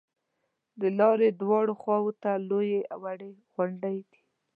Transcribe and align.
د 0.79 0.81
لارې 0.99 1.27
دواړو 1.41 1.73
خواو 1.81 2.09
ته 2.21 2.31
لویې 2.49 2.81
او 2.93 2.99
وړې 3.05 3.31
غونډې 3.55 3.95
دي. 4.09 4.19